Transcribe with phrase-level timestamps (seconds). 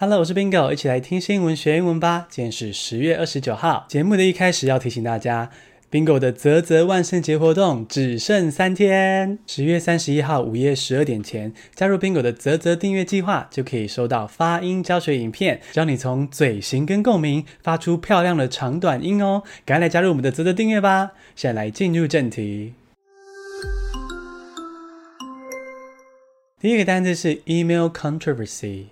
[0.00, 2.28] Hello，我是 Bingo，一起来听新闻学英文吧。
[2.30, 5.50] 今天是十月二十九号，节目的一开始要提醒大家
[5.90, 19.42] ，Bingo 的泽泽万圣节活动只剩三天，十月三十一号午夜十二点前加入 Bingo 的泽泽订阅计划，就可以收到发音教学影片，教你从嘴型跟共鸣发出漂亮的长短音哦。
[19.66, 21.10] 赶快来加入我们的泽泽订阅吧！
[21.34, 22.74] 现在来进入正题，
[26.60, 28.84] 第一个单词是 email controversy。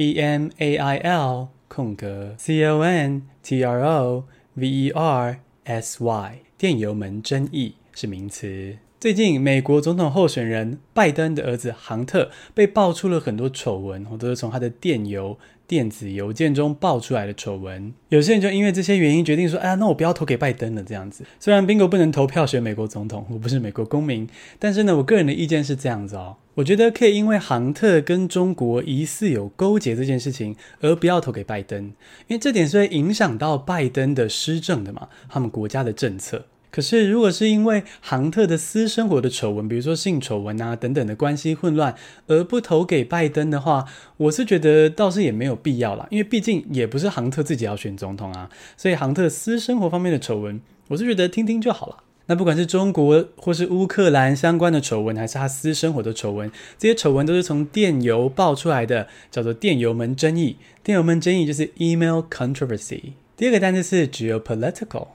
[0.00, 5.40] E M A I L 空格 C O N T R O V E R
[5.64, 8.78] S Y 电油门争议是名词。
[9.00, 15.38] 最近，美国总统候选人拜登的儿子杭特被爆出了很多丑闻，都是从他的电邮。
[15.68, 21.24] 电子邮件中爆出来的丑闻，有些人就因为这些原因决定说：“哎呀，那我不要投给拜登了。”这样子。
[21.38, 24.26] 虽然宾国不能投票选美国总统，我不是美国公民，
[24.58, 26.36] 但是呢，我个人的意见是这样子哦。
[26.54, 31.84] 我觉得可以因为杭特跟中国疑似有勾结这件事情，而不要投给拜登，
[32.28, 36.46] 因为这点是会影响到拜登的施政的嘛，他们国家的政策。
[36.70, 41.94] 可是，如果是因为杭特的私生活的丑闻，比如说性丑闻啊等等的关系混乱，
[42.26, 43.86] 而不投给拜登的话，
[44.18, 51.96] 我是觉得倒是也没有必要啦，因为毕竟也不是杭特自己要选总统啊，所以杭特私生活方面的丑闻，我是觉得听听就好了。
[52.26, 60.58] 那不管是中国或是乌克兰相关的丑闻，还是他私生活的丑闻，这些丑闻都是从电邮爆出来的，叫做电邮门争议。
[60.84, 63.12] 电邮门争议就是 email controversy。
[63.34, 65.08] 第二个单词是 geopolitical。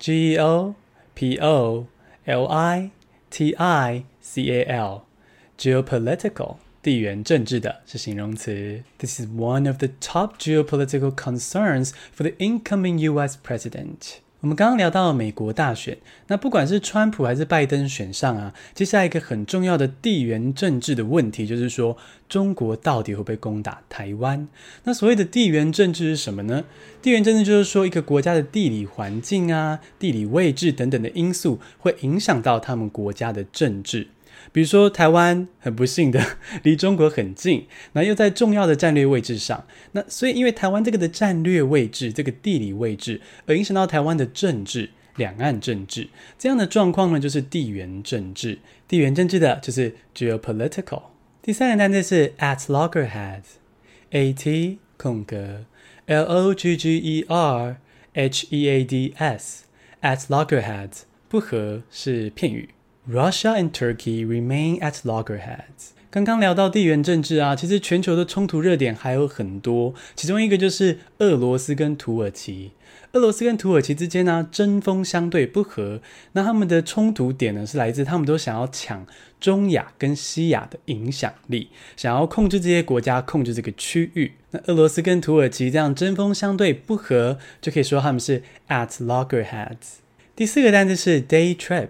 [0.00, 0.74] G E O
[1.14, 1.86] P O
[2.24, 2.90] L I
[3.30, 8.82] T I C A L，geopolitical，地缘政治的是形容词。
[8.98, 13.36] This is one of the top geopolitical concerns for the incoming U.S.
[13.42, 14.20] president.
[14.41, 21.95] 我们刚刚聊到美国大选，那不管是川普还是拜登选上啊，接下来一个很重要的地缘政治的问题就是说，
[22.27, 24.47] 中国到底会不会攻打台湾？
[24.83, 26.63] 那所谓的地缘政治是什么呢？
[27.03, 34.07] 地缘政治就是说，一个国家的地理环境啊、地理位置等等的因素，会影响到他们国家的政治。
[34.51, 48.59] 比如说，台湾很不幸的 离中国很近，那又在重要的战略位置上，那所以因为台湾这个的战略位置、这个地理位置，而影响到台湾的政治、两岸政治这样的状况呢，就是地缘政治。
[48.87, 51.03] 地缘政治的就是 geopolitical。
[51.41, 55.65] 第三个单词是 at loggerheads，a t 空格
[56.05, 57.77] l o g g e r
[58.13, 62.69] h e a d s，at loggerheads 不和是片语。
[63.09, 65.93] Russia and Turkey remain at loggerheads。
[66.11, 72.71] 刚刚聊到地缘政治啊，其实全球的冲突热点还有很多，其中一个就是俄罗斯跟土耳其。
[73.13, 76.01] 俄罗斯跟土耳其之间呢、啊，针锋相对不和，
[76.33, 79.05] 那他们的冲突点呢，是来自他们都想要抢
[79.39, 84.33] 中亚跟西亚的影响力，想要控制这些国家，控制这个区域。
[84.51, 89.99] 那俄罗斯跟土耳其这样针锋相对不和，就可以说他们是 at loggerheads。
[90.35, 91.89] 第四个单词是 day trip。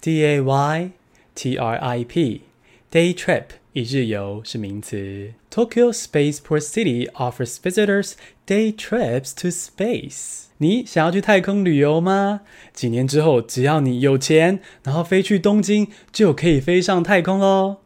[0.00, 0.90] D A Y
[1.34, 5.32] T R I P，day trip 一日游是名词。
[5.50, 8.12] Tokyo Spaceport City offers visitors
[8.46, 10.44] day trips to space。
[10.58, 12.42] 你想要去太空旅游吗？
[12.72, 17.78] 几年之后，只要你有钱，然后飞去东京，就可以飞上太空喽。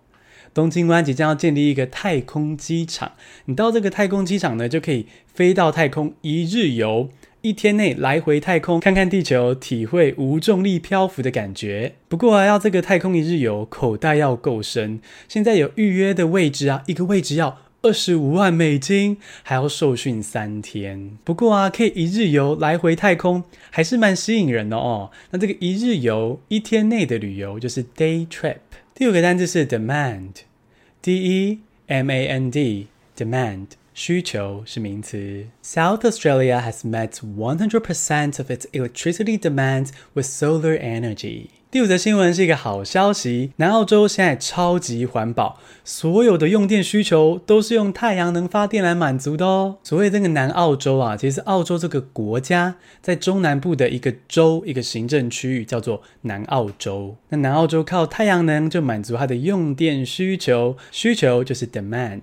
[0.53, 3.13] 东京湾即将要建立一个太空机场，
[3.47, 7.09] 你到这个太空机场呢，就可以飞到太空一日游。
[7.43, 11.97] 一天内来回太空看看地球，体会无重力漂浮的感觉。
[12.09, 15.01] 不过啊，要这个太空一日游，口袋要够深。
[15.27, 21.19] 现在有预约的位置啊，一个位置要二十五万美金，还要受训三天。
[21.25, 25.11] 不过啊，可以一日游来回太空，还是蛮吸引人的哦。
[25.33, 28.59] 那这个一日游，一天内的旅游就是 day trip。
[28.95, 31.59] 第五个单字是 demand，D E
[31.89, 33.67] M A N D，demand。
[33.95, 35.47] 需求是名词。
[35.63, 41.47] South Australia has met 100% of its electricity demand with solar energy。
[41.71, 49.79] 第五则新闻是一个好消息，南澳洲现在超级环保，所有的用电需求都是用太阳能发电来满足的哦。
[49.83, 57.17] 所谓这个南澳洲啊，其实澳洲这个国家在中南部的一个州，一个行政区域叫做南澳洲。
[57.31, 62.21] 那南澳洲靠太阳能就满足它的用电需求，需求就是 demand。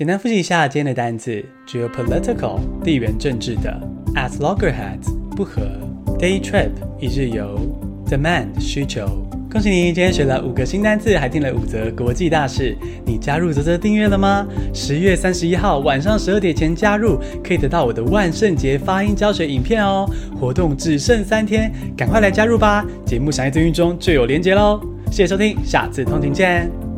[0.00, 3.78] 简单复习一下今天的单词：geopolitical 地缘政治的
[4.14, 5.60] ，at loggerheads 不和
[6.18, 7.60] ，day trip 一日游
[8.06, 9.06] ，demand 需求。
[9.52, 12.74] 恭喜你，今天学了五个新单词，还听了五则国际大事。
[13.04, 14.48] 你加入泽泽订阅了吗？
[14.72, 20.08] 十月三十一号晚上十二点前加入，可以得到我的万圣节发音教学影片哦。
[20.34, 22.86] 活动只剩三天，赶快来加入吧！
[23.04, 24.80] 节目详细资讯中就有连结喽。
[25.10, 26.89] 谢谢收听，下次通勤见。